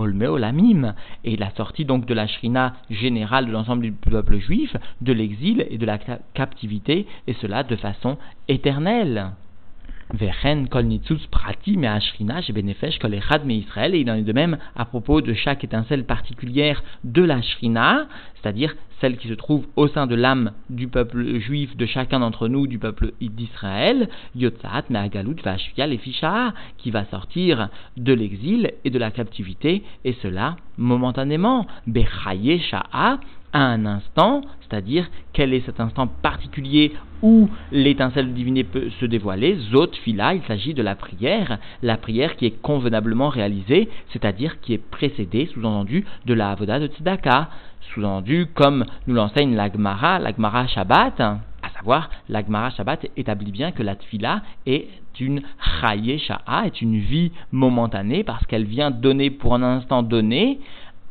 [1.25, 5.66] et la sortie donc de la Shrina générale de l'ensemble du peuple juif, de l'exil
[5.70, 5.99] et de la
[6.35, 8.18] captivité, et cela de façon
[8.49, 9.33] éternelle.
[10.12, 14.33] Vechen kol nitzutz prati me ashrina benefesh kol echad me et il en est de
[14.33, 19.66] même à propos de chaque étincelle particulière de la shrina, c'est-à-dire celle qui se trouve
[19.77, 24.85] au sein de l'âme du peuple juif de chacun d'entre nous, du peuple d'Israël, Yotzat
[24.90, 31.66] Me'agalut Vashvia Lefisha, qui va sortir de l'exil et de la captivité, et cela momentanément.
[31.87, 32.61] Bechaye
[33.53, 39.57] à un instant, c'est-à-dire quel est cet instant particulier où l'étincelle divinée peut se dévoiler.
[39.71, 44.75] Zot fila, il s'agit de la prière, la prière qui est convenablement réalisée, c'est-à-dire qui
[44.75, 47.51] est précédée, sous-entendu, de la avoda de Tzedaka
[47.95, 53.97] sous-entendu, comme nous l'enseigne l'Agmara, l'Agmara Shabbat, à savoir, l'Agmara Shabbat établit bien que la
[53.97, 55.43] tfila est une
[55.81, 60.61] chaye sha'a, est une vie momentanée, parce qu'elle vient donner pour un instant donné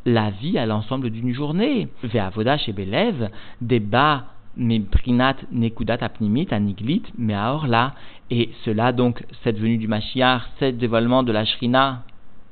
[0.06, 1.88] la vie à l'ensemble d'une journée.
[2.02, 4.24] Ve'avoda chez Belev, débat
[4.90, 7.94] prinat nekudat apnimit aniglit là
[8.30, 12.02] et cela donc cette venue du Mashiach, cette dévoilement de la Shrina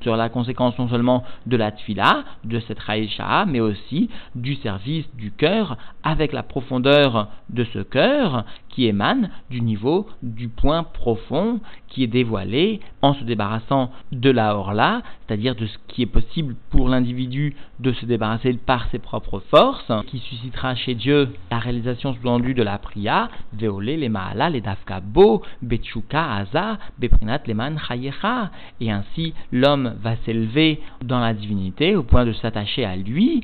[0.00, 5.06] sur la conséquence non seulement de la tfila, de cette raïcha, mais aussi du service
[5.16, 11.60] du cœur avec la profondeur de ce cœur qui émane du niveau, du point profond
[11.88, 16.54] qui est dévoilé en se débarrassant de la horla, c'est-à-dire de ce qui est possible
[16.70, 22.14] pour l'individu de se débarrasser par ses propres forces, qui suscitera chez Dieu la réalisation
[22.14, 28.90] sous-tendue de la priya, veolé les maala, les dafkabo, betchuka, aza, beprinat, leman, chayecha, et
[28.90, 33.42] ainsi l'homme va s'élever dans la divinité au point de s'attacher à lui,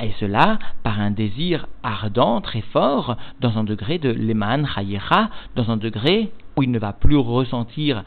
[0.00, 4.66] et cela par un désir ardent, très fort, dans un degré de leman
[5.54, 8.04] dans un degré où il ne va plus ressentir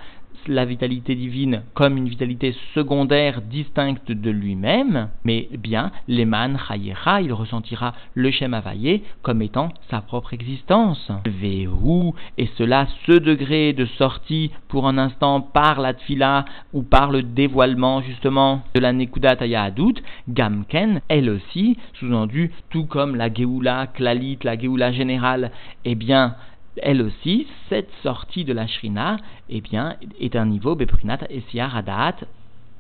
[0.48, 7.34] la vitalité divine comme une vitalité secondaire distincte de lui-même, mais bien l'Eman Chayecha, il
[7.34, 11.12] ressentira le Shem Havayé comme étant sa propre existence.
[11.26, 17.12] Vehu, et cela, ce degré de sortie pour un instant par la Tfila ou par
[17.12, 19.96] le dévoilement justement de la Nekudat Ayahadut,
[20.30, 25.52] Gamken, elle aussi, sous-entendu, tout comme la Geoula Klalit, la Geoula générale,
[25.86, 26.36] eh bien,
[26.84, 29.18] elle aussi, cette sortie de la Shrina,
[29.50, 32.16] eh bien, est un niveau Beprinat Esiar Adaat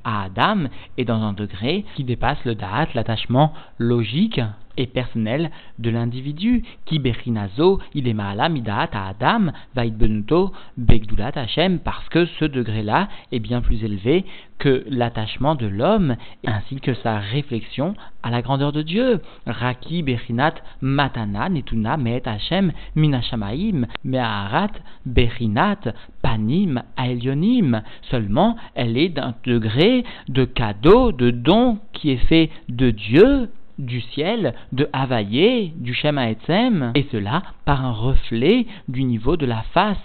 [0.03, 4.39] à Adam et dans un degré qui dépasse le Da'at, l'attachement logique
[4.77, 6.63] et personnelle de l'individu.
[6.85, 13.61] Qui berinazo, il est à Adam, vaidbenuto begdulat Hashem, parce que ce degré-là est bien
[13.61, 14.25] plus élevé
[14.59, 19.21] que l'attachement de l'homme, ainsi que sa réflexion à la grandeur de Dieu.
[19.45, 24.71] Raki Berinat Matana Netuna Meet Hashem Minashamaim Me'arat
[25.05, 27.83] Berinat Panim Aelionim.
[28.09, 34.01] Seulement, elle est d'un degré de cadeau, de don qui est fait de Dieu du
[34.01, 39.61] ciel, de Havaïe, du Shema Etzem, et cela par un reflet du niveau de la
[39.73, 39.97] face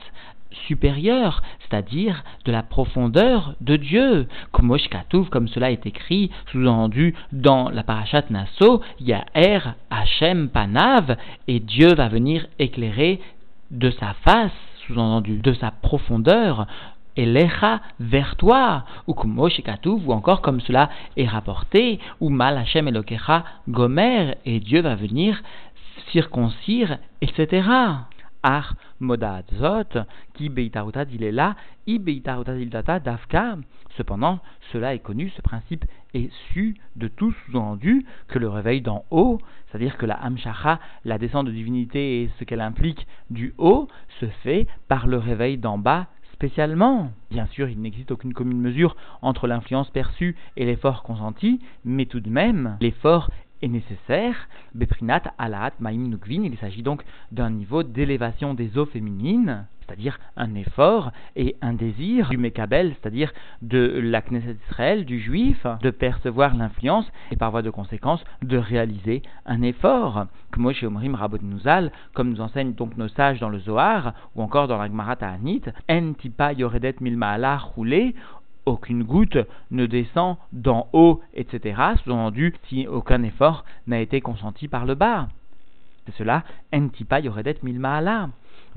[0.67, 4.29] supérieure, c'est-à-dire de la profondeur de Dieu.
[4.51, 4.77] Comme
[5.31, 11.17] comme cela est écrit, sous-entendu dans la parashat Nasso, Yaher Hashem Panav,
[11.49, 13.21] et Dieu va venir éclairer
[13.71, 14.53] de sa face,
[14.87, 16.67] sous-entendu, de sa profondeur,
[17.17, 24.37] Elecha vers toi, ou ou encore comme cela est rapporté, ou Mal Hashem Elokecha Gomer,
[24.45, 25.43] et Dieu va venir
[26.11, 27.69] circoncire, etc.
[28.43, 30.01] Ar modad zot,
[30.35, 31.55] qui beitarutad il est là,
[31.87, 33.57] i beitarutad il data dafka.
[33.97, 34.41] Cependant,
[34.73, 39.39] cela est connu, ce principe est su de tous sous-entendu que le réveil d'en haut,
[39.69, 43.87] c'est-à-dire que la hamshacha, la descente de divinité et ce qu'elle implique du haut,
[44.19, 46.07] se fait par le réveil d'en bas
[46.43, 47.13] spécialement.
[47.31, 52.19] Bien sûr, il n'existe aucune commune mesure entre l'influence perçue et l'effort consenti, mais tout
[52.19, 53.31] de même, l'effort
[53.63, 54.49] est nécessaire.
[54.75, 61.13] Beprinat alaat maim il s'agit donc d'un niveau d'élévation des eaux féminines, c'est-à-dire un effort
[61.37, 67.11] et un désir du Mekabel, c'est-à-dire de la Knesset Israël, du juif, de percevoir l'influence
[67.31, 70.27] et par voie de conséquence de réaliser un effort.
[70.57, 74.79] Omrim Rabot Nuzal, comme nous enseignent donc nos sages dans le Zohar ou encore dans
[74.79, 78.15] la Gemara Ta'anit, En tipa yoredet milmaala roulé,
[78.67, 79.39] aucune goutte
[79.71, 85.29] ne descend d'en haut, etc., sous-entendu si aucun effort n'a été consenti par le bas.
[86.07, 88.31] C'est cela, entipa yoredet milmaala.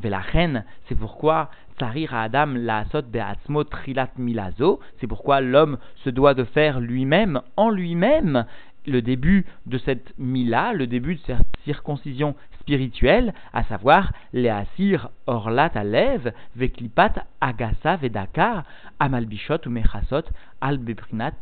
[0.04, 6.34] reine, c'est pourquoi Tsarir Adam la sot beatzmo trilat milazo, c'est pourquoi l'homme se doit
[6.34, 8.46] de faire lui-même, en lui-même,
[8.86, 15.10] le début de cette mila, le début de cette circoncision spirituelle, à savoir les asir
[15.28, 18.64] orlat alev, veklipat agasa vedaka,
[19.00, 20.26] amalbishot ou mechasot
[20.62, 20.80] al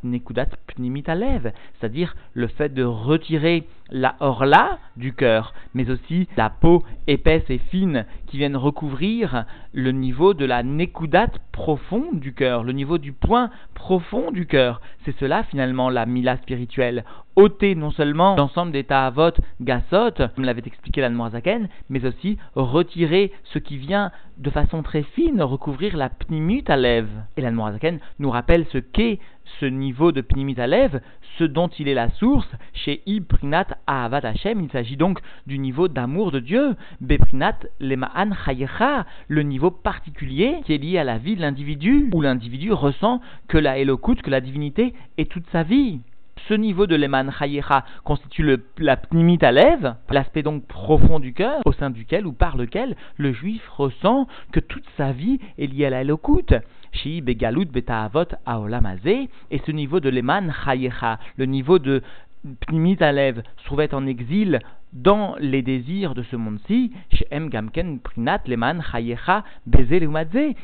[0.03, 6.49] nekudat pnimit alev, c'est-à-dire le fait de retirer la orla du cœur, mais aussi la
[6.49, 12.63] peau épaisse et fine qui viennent recouvrir le niveau de la nekudat profonde du cœur,
[12.63, 14.81] le niveau du point profond du cœur.
[15.05, 17.03] C'est cela finalement la mila spirituelle.
[17.35, 19.31] ôter non seulement l'ensemble des ta'avot
[19.61, 21.09] gasot, comme l'avait expliqué la
[21.89, 27.25] Mais aussi retirer ce qui vient de façon très fine, recouvrir la pnimut à lèvres.
[27.37, 27.43] Et
[28.19, 29.19] nous rappelle ce qu'est
[29.59, 31.01] ce niveau de Pnimit Alev,
[31.37, 35.87] ce dont il est la source, chez Ibrinat Ahavat Hashem, il s'agit donc du niveau
[35.87, 41.35] d'amour de Dieu, Beprinat Lema'an Chayecha, le niveau particulier qui est lié à la vie
[41.35, 45.99] de l'individu, où l'individu ressent que la Elokut, que la divinité est toute sa vie.
[46.49, 51.61] Ce niveau de l'Eman Chayecha constitue le, la Pnimit Alev, l'aspect donc profond du cœur,
[51.65, 55.85] au sein duquel ou par lequel le juif ressent que toute sa vie est liée
[55.85, 56.55] à la Elokut.
[56.91, 57.67] Shi Begalut
[58.45, 62.03] Aolamazé, et ce niveau de l'Eman Chayecha, le niveau de
[62.67, 64.59] Pnimit Alev, se trouvait en exil
[64.91, 67.25] dans les désirs de ce monde-ci, chez.
[67.31, 70.09] Gamken Prinat Leman Chayecha Bezel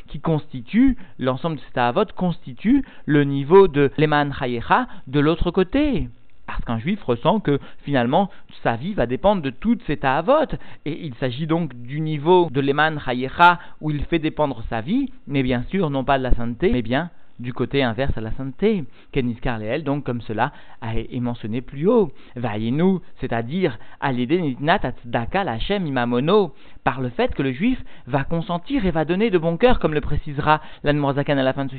[0.07, 6.09] qui constitue, l'ensemble de ces avot constitue le niveau de Leman Chayecha de l'autre côté.
[6.45, 8.29] Parce qu'un juif ressent que finalement
[8.63, 10.47] sa vie va dépendre de toutes ces ta'avot.
[10.85, 15.11] Et il s'agit donc du niveau de l'Eman Chayecha où il fait dépendre sa vie,
[15.27, 18.31] mais bien sûr non pas de la sainteté, mais bien du côté inverse à la
[18.33, 18.83] sainteté.
[19.11, 22.11] Keniskar Leel, donc comme cela est mentionné plus haut.
[22.35, 24.55] Vaillez-nous, c'est-à-dire à l'idée
[25.43, 29.57] Lachem Imamono, par le fait que le juif va consentir et va donner de bon
[29.57, 31.77] cœur, comme le précisera l'Anmorzakan à la fin de ce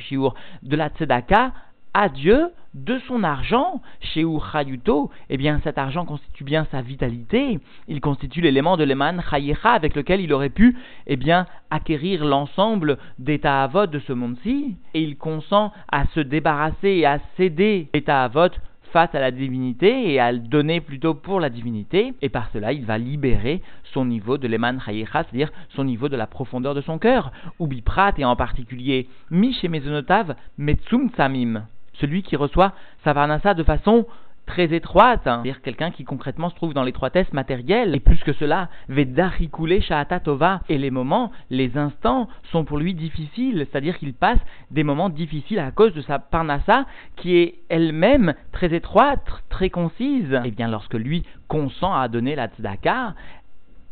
[0.62, 1.52] de la Tzedaka
[1.94, 7.58] à Dieu de son argent, chez Uchayuto, eh bien cet argent constitue bien sa vitalité,
[7.88, 10.76] il constitue l'élément de l'Eman Chayecha avec lequel il aurait pu
[11.08, 16.90] eh bien acquérir l'ensemble des Ta'avot de ce monde-ci, et il consent à se débarrasser
[16.90, 18.50] et à céder les Ta'avot
[18.92, 22.72] face à la divinité et à le donner plutôt pour la divinité, et par cela
[22.72, 26.80] il va libérer son niveau de l'Eman Chayecha, c'est-à-dire son niveau de la profondeur de
[26.82, 31.64] son cœur, ou Biprat et en particulier Mi chez Mezonotav Metsum Samim
[32.00, 32.72] celui qui reçoit
[33.04, 34.06] sa varnasa de façon
[34.50, 35.40] très étroite, hein.
[35.42, 39.78] c'est-à-dire quelqu'un qui concrètement se trouve dans l'étroitesse matérielle, et plus que cela, Vedarikule
[40.24, 44.40] Tova, et les moments, les instants sont pour lui difficiles, c'est-à-dire qu'il passe
[44.72, 46.86] des moments difficiles à cause de sa parnassa
[47.16, 50.32] qui est elle-même très étroite, très concise.
[50.32, 53.14] Et eh bien lorsque lui consent à donner la tzedaka,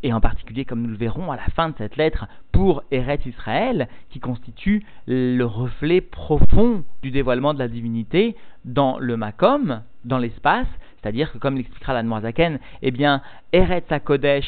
[0.03, 3.25] et en particulier, comme nous le verrons à la fin de cette lettre, pour Eretz
[3.25, 8.35] Israël, qui constitue le reflet profond du dévoilement de la divinité
[8.65, 10.67] dans le Makom, dans l'espace,
[11.01, 13.21] c'est-à-dire que, comme l'expliquera la Noirzaken, eh bien,
[13.53, 13.87] Eretz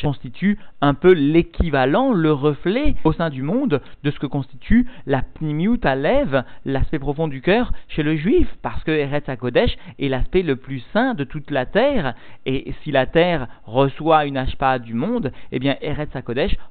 [0.01, 5.21] constitue un peu l'équivalent, le reflet au sein du monde de ce que constitue la
[5.21, 10.43] Pnimiut Alev, l'aspect profond du cœur chez le juif, parce que Eretz HaKodesh est l'aspect
[10.43, 14.93] le plus saint de toute la terre, et si la terre reçoit une Hashpa du
[14.93, 16.11] monde, eh bien, Eretz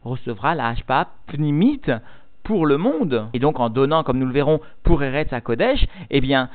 [0.04, 1.82] recevra la Hashpa Pnimit
[2.42, 3.28] pour le monde.
[3.32, 5.32] Et donc en donnant, comme nous le verrons, pour Eretz
[6.10, 6.48] eh bien,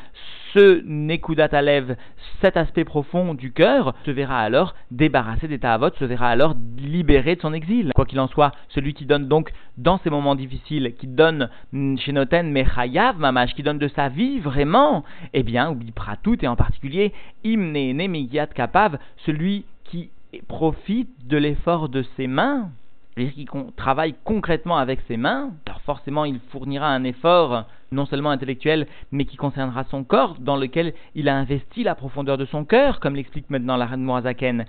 [0.56, 1.96] ce Nekudat Alev,
[2.40, 7.36] cet aspect profond du cœur, se verra alors débarrassé des Ta'avot, se verra alors libéré
[7.36, 7.92] de son exil.
[7.94, 11.50] Quoi qu'il en soit, celui qui donne donc dans ces moments difficiles, qui donne
[11.98, 15.04] chez Noten Mechayav Mamash, qui donne de sa vie vraiment,
[15.34, 15.94] eh bien, oublie
[16.24, 17.12] tout, et en particulier,
[17.44, 20.10] Imne Kapav, celui qui
[20.48, 22.70] profite de l'effort de ses mains
[23.16, 23.48] c'est-à-dire qu'il
[23.78, 29.26] travaille concrètement avec ses mains, alors forcément il fournira un effort non seulement intellectuel, mais
[29.26, 33.16] qui concernera son corps, dans lequel il a investi la profondeur de son cœur, comme
[33.16, 34.66] l'explique maintenant la reine Moazaken.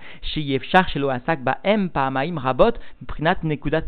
[2.36, 2.72] rabot,
[3.09, 3.82] prinat nekudat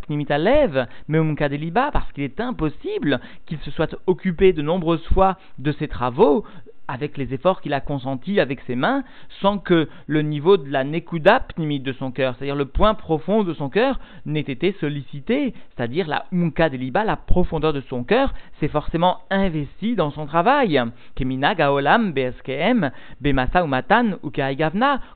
[1.92, 6.44] parce qu'il est impossible qu'il se soit occupé de nombreuses fois de ses travaux,
[6.88, 9.04] avec les efforts qu'il a consentis avec ses mains,
[9.40, 13.44] sans que le niveau de la nekuda pnimite de son cœur, c'est-à-dire le point profond
[13.44, 18.32] de son cœur, n'ait été sollicité, c'est-à-dire la unka deliba, la profondeur de son cœur,
[18.58, 20.80] s'est forcément investi dans son travail.
[21.14, 24.32] Kemina gaolam beskem, bemasa umatan ou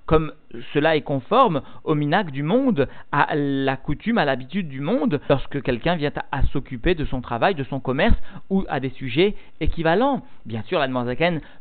[0.07, 0.33] comme
[0.73, 5.63] cela est conforme au minac du monde, à la coutume, à l'habitude du monde, lorsque
[5.63, 8.17] quelqu'un vient à, s'occuper de son travail, de son commerce
[8.51, 10.23] ou à des sujets équivalents.
[10.45, 10.89] Bien sûr, la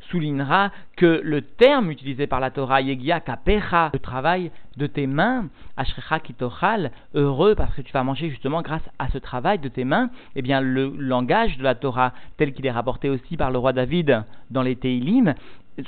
[0.10, 5.48] soulignera que le terme utilisé par la Torah, Yegia Kapecha, le travail de tes mains,
[5.78, 9.84] Ashrecha Kitochal, heureux parce que tu vas manger justement grâce à ce travail de tes
[9.84, 13.58] mains, eh bien le langage de la Torah, tel qu'il est rapporté aussi par le
[13.58, 15.34] roi David dans les Teilim,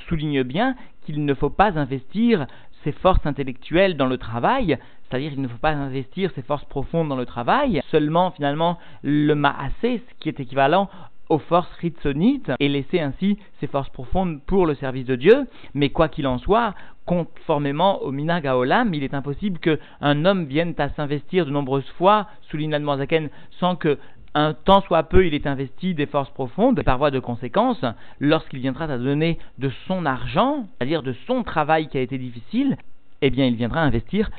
[0.08, 2.46] souligne bien qu'il ne faut pas investir
[2.84, 7.10] ses forces intellectuelles dans le travail, c'est-à-dire qu'il ne faut pas investir ses forces profondes
[7.10, 10.90] dans le travail, seulement finalement le maasé, ce qui est équivalent
[11.30, 15.90] aux forces ritsonites, et laisser ainsi ses forces profondes pour le service de Dieu, mais
[15.90, 16.74] quoi qu'il en soit,
[17.06, 22.28] conformément au minag Olam, il est impossible qu'un homme vienne à s'investir de nombreuses fois
[22.50, 23.98] sous l'Inadmoisaken sans que
[24.36, 27.84] un tant soit peu il est investi des forces profondes, par voie de conséquence,
[28.20, 32.78] lorsqu'il viendra à donner de son argent, c'est-à-dire de son travail qui a été difficile,
[33.22, 34.32] eh bien il viendra investir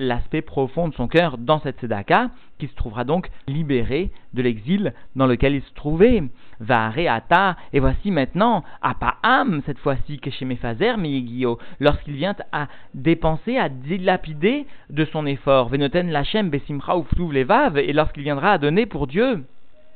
[0.00, 4.92] l'aspect profond de son cœur dans cette Sedaka, qui se trouvera donc libéré de l'exil
[5.14, 6.24] dans lequel il se trouvait.
[6.58, 12.66] Va ata, et voici maintenant, Apaam, cette fois-ci, que chez Mephazer, Miyegio, lorsqu'il vient à
[12.94, 18.58] dépenser, à dilapider de son effort, Venoten Lachem Besimcha Uftuv Levav, et lorsqu'il viendra à
[18.58, 19.44] donner pour Dieu,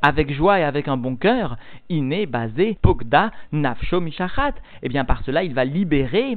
[0.03, 1.57] avec joie et avec un bon cœur,
[1.89, 6.37] iné, basé, pogda, nafsho, mishachat, et eh bien par cela il va libérer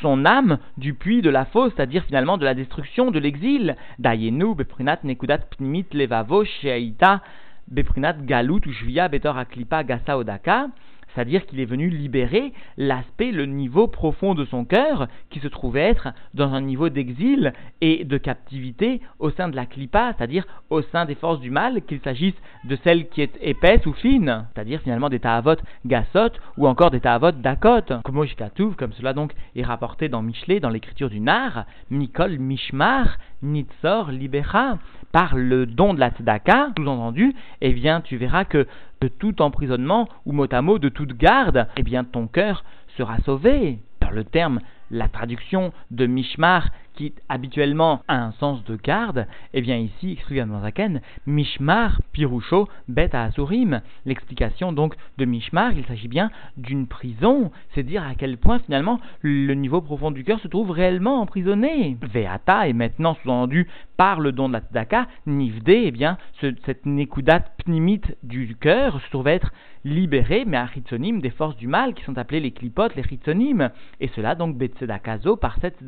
[0.00, 3.76] son âme du puits de la fosse, c'est-à-dire finalement de la destruction, de l'exil.
[3.98, 7.20] Dayenu, beprinat nekudat pnimit levavo sheaita,
[7.68, 10.68] beprinat galut ou betor aklipa gasa odaka
[11.14, 15.82] c'est-à-dire qu'il est venu libérer l'aspect, le niveau profond de son cœur, qui se trouvait
[15.82, 20.82] être dans un niveau d'exil et de captivité au sein de la clipa, c'est-à-dire au
[20.82, 22.34] sein des forces du mal, qu'il s'agisse
[22.64, 25.56] de celle qui est épaisse ou fine, c'est-à-dire finalement des ta'avot
[25.86, 28.00] gasot ou encore des ta'avot dakot.
[28.04, 34.78] Comme cela donc est rapporté dans Michelet, dans l'écriture du Nar, Mikol Mishmar, Nitzor Libera,
[35.12, 38.66] par le don de la tzedaka, sous-entendu, eh bien tu verras que
[39.00, 42.64] de tout emprisonnement ou mot à mot de toute garde, eh bien ton cœur
[42.96, 43.78] sera sauvé.
[44.00, 44.60] Par le terme,
[44.90, 50.60] la traduction de Mishmar qui habituellement a un sens de garde, eh bien ici, dans
[50.60, 53.80] Zaken, Mishmar, Pirusho, Bet Asurim.
[54.06, 59.00] L'explication donc de Mishmar, il s'agit bien d'une prison, c'est dire à quel point finalement
[59.20, 61.96] le niveau profond du cœur se trouve réellement emprisonné.
[62.00, 63.66] Veata est maintenant sous-entendu
[63.96, 69.10] par le don de la Tzedaka, Nivde, eh bien cette Nekudat Pnimite du cœur se
[69.10, 69.52] trouve être
[69.84, 73.70] libéré, mais à Ritzonim, des forces du mal qui sont appelées les clipotes, les Ritzonim.
[74.00, 75.78] Et cela donc Betsedaka Zo par cette.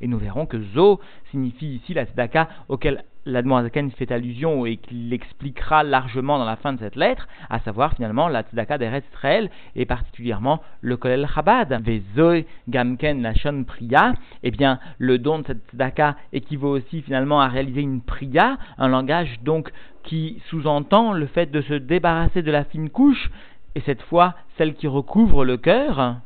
[0.00, 5.10] Et nous verrons que Zo signifie ici la tzedaka auquel l'Admorazaken fait allusion et qu'il
[5.10, 9.50] l'expliquera largement dans la fin de cette lettre, à savoir finalement la tzedaka des Israël
[9.74, 11.82] et particulièrement le Kolel Chabad.
[11.84, 17.48] Vezoy Gamken Lachon Priya, eh bien le don de cette tzedaka équivaut aussi finalement à
[17.48, 19.70] réaliser une priya, un langage donc
[20.04, 23.30] qui sous-entend le fait de se débarrasser de la fine couche,
[23.74, 26.16] et cette fois celle qui recouvre le cœur.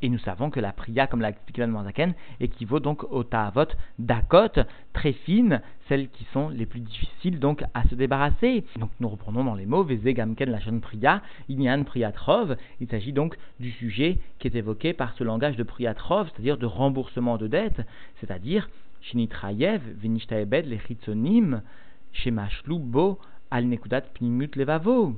[0.00, 3.66] Et nous savons que la priya, comme l'a expliqué Zaken, équivaut donc au ta'avot
[3.98, 8.64] d'akot, très fines, celles qui sont les plus difficiles donc à se débarrasser.
[8.78, 12.56] Donc nous reprenons dans les mots, Veze gamken la priya, inyan priyatrov.
[12.80, 16.66] Il s'agit donc du sujet qui est évoqué par ce langage de priyatrov, c'est-à-dire de
[16.66, 17.80] remboursement de dette,
[18.20, 18.68] c'est-à-dire
[19.00, 21.62] shinitrayev, vinishtaebed, les chitzonim,
[22.12, 23.18] shemashlu bo,
[23.50, 23.66] al
[24.14, 25.16] pnimut levavo.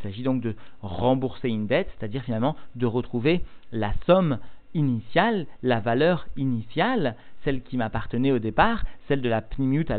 [0.00, 4.38] Il s'agit donc de rembourser une dette, c'est-à-dire finalement de retrouver la somme
[4.72, 9.98] initiale, la valeur initiale, celle qui m'appartenait au départ, celle de la pnimut à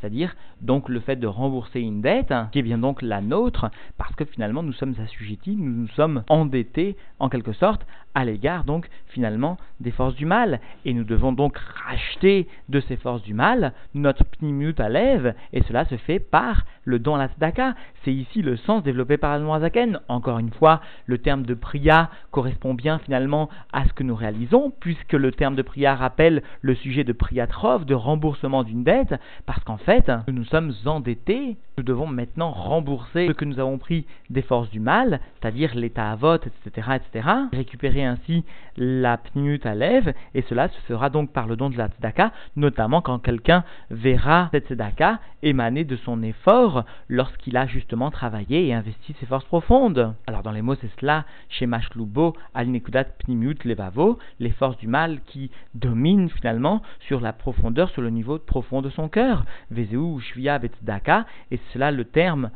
[0.00, 4.14] c'est-à-dire donc le fait de rembourser une dette, qui est bien donc la nôtre, parce
[4.14, 8.88] que finalement nous sommes assujettis, nous nous sommes endettés en quelque sorte à l'égard donc
[9.08, 11.56] finalement des forces du mal, et nous devons donc
[11.86, 16.98] racheter de ces forces du mal notre pnimut à et cela se fait par le
[16.98, 17.74] don à la.
[18.04, 20.00] C'est ici le sens développé par Admoazaken.
[20.08, 24.72] Encore une fois, le terme de priya correspond bien finalement à ce que nous réalisons,
[24.80, 29.14] puisque le terme de priya rappelle le sujet de priatrov, de remboursement d'une dette,
[29.46, 33.78] parce qu'en fait, nous nous sommes endettés, nous devons maintenant rembourser ce que nous avons
[33.78, 38.44] pris des forces du mal, c'est-à-dire l'état à vote, etc., etc., récupérer ainsi
[38.76, 42.32] la pnut à lève, et cela se fera donc par le don de la tzedaka,
[42.56, 48.74] notamment quand quelqu'un verra cette tzedaka émaner de son effort lorsqu'il a justement travaillé et
[48.74, 50.14] investi ses forces profondes.
[50.26, 54.86] Alors dans les mots c'est cela, chez Mashlubo, al nekudat pnimut levavo, les forces du
[54.86, 59.46] mal qui dominent finalement sur la profondeur, sur le niveau profond de son cœur.
[59.70, 60.18] Vezeu
[60.60, 62.50] Betzdaka, et cela le terme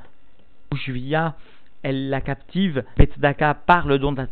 [0.72, 1.34] Ushvia
[1.84, 4.26] elle la captive, Betzdaka, par le don de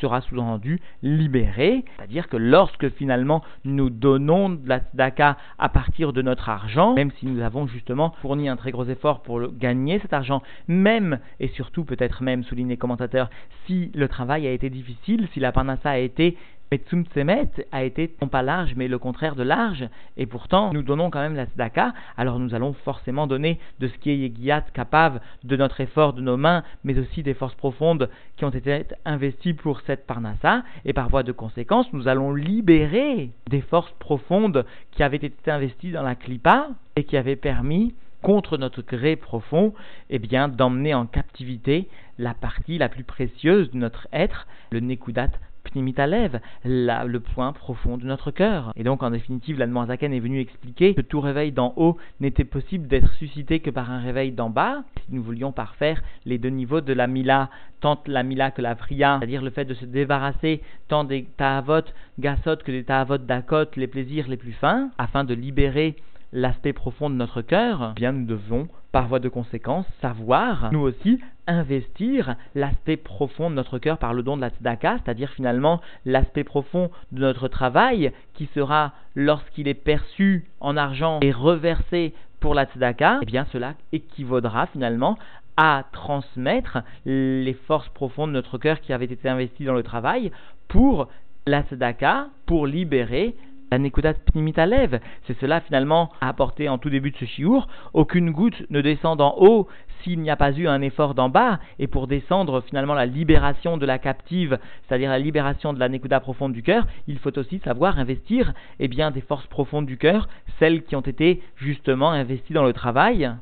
[0.00, 1.84] sera sous-entendu libérée.
[1.96, 7.10] C'est-à-dire que lorsque finalement nous donnons de la tzedaka à partir de notre argent, même
[7.18, 11.48] si nous avons justement fourni un très gros effort pour gagner cet argent, même et
[11.48, 13.30] surtout peut-être même, souligné les commentateurs,
[13.66, 16.36] si le travail a été difficile, si la parnassa a été
[16.72, 21.10] Tzemtzemet a été non pas large, mais le contraire de large, et pourtant nous donnons
[21.10, 25.20] quand même la tzedaka, alors nous allons forcément donner de ce qui est Yegiat capable
[25.44, 29.54] de notre effort, de nos mains, mais aussi des forces profondes qui ont été investies
[29.54, 35.02] pour cette parnassa, et par voie de conséquence, nous allons libérer des forces profondes qui
[35.02, 39.74] avaient été investies dans la klipa et qui avaient permis contre notre gré profond,
[40.08, 41.88] eh bien, d'emmener en captivité
[42.18, 45.28] la partie la plus précieuse de notre être, le Nekudat
[45.64, 48.72] Pnimitalev, le point profond de notre cœur.
[48.76, 52.86] Et donc, en définitive, l'Admorazaken est venu expliquer que tout réveil d'en haut n'était possible
[52.86, 54.84] d'être suscité que par un réveil d'en bas.
[55.06, 57.50] Si nous voulions parfaire les deux niveaux de la Mila,
[57.80, 61.84] tant la Mila que la Priya, c'est-à-dire le fait de se débarrasser tant des Tahavot
[62.18, 65.96] Gasot que des Tahavot Dakot, les plaisirs les plus fins, afin de libérer
[66.34, 70.80] l'aspect profond de notre cœur, eh bien nous devons, par voie de conséquence, savoir, nous
[70.80, 75.80] aussi, investir l'aspect profond de notre cœur par le don de la tzedaka, c'est-à-dire finalement
[76.04, 82.54] l'aspect profond de notre travail, qui sera, lorsqu'il est perçu en argent et reversé pour
[82.54, 85.16] la tzedaka, eh bien cela équivaudra finalement
[85.56, 90.32] à transmettre les forces profondes de notre cœur qui avaient été investies dans le travail
[90.66, 91.08] pour
[91.46, 93.36] la tzedaka, pour libérer
[93.74, 95.00] la Nekudat Pnimitalev.
[95.26, 97.66] C'est cela finalement à apporter en tout début de ce chiour.
[97.92, 99.66] Aucune goutte ne descend d'en haut
[100.02, 101.58] s'il n'y a pas eu un effort d'en bas.
[101.80, 106.20] Et pour descendre finalement la libération de la captive, c'est-à-dire la libération de la Nekuda
[106.20, 110.28] profonde du cœur, il faut aussi savoir investir eh bien, des forces profondes du cœur,
[110.60, 113.32] celles qui ont été justement investies dans le travail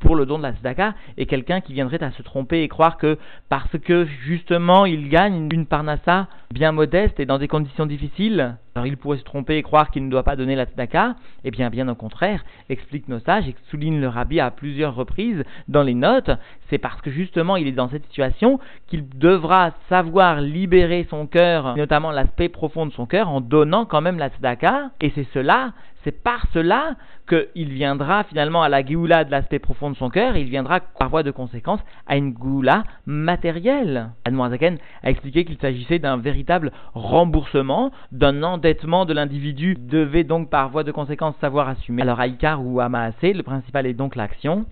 [0.00, 2.98] pour le don de la tzedaka et quelqu'un qui viendrait à se tromper et croire
[2.98, 3.18] que
[3.48, 8.86] parce que justement il gagne une parnassa bien modeste et dans des conditions difficiles, alors
[8.86, 11.68] il pourrait se tromper et croire qu'il ne doit pas donner la tzedaka, eh bien
[11.68, 15.94] bien au contraire, explique nos sages et souligne le rabbi à plusieurs reprises dans les
[15.94, 16.30] notes,
[16.70, 21.76] c'est parce que justement il est dans cette situation qu'il devra savoir libérer son cœur,
[21.76, 25.72] notamment l'aspect profond de son cœur, en donnant quand même la tzedaka, et c'est cela,
[26.04, 26.94] c'est par cela
[27.28, 31.08] qu'il viendra finalement à la Géoula de l'aspect profond de son cœur, il viendra par
[31.10, 34.10] voie de conséquence à une Géoula matérielle.
[34.24, 40.68] Admoazaken a expliqué qu'il s'agissait d'un véritable remboursement, d'un endettement de l'individu, devait donc par
[40.68, 42.02] voie de conséquence savoir assumer.
[42.02, 44.66] Alors Aïkar ou Amaasé, le principal est donc l'action.